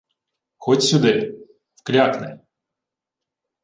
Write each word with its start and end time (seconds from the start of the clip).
—Ходь 0.63 0.83
сюди... 0.89 1.13
Вклякни. 1.77 2.29